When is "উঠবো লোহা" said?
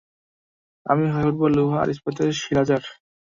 1.29-1.77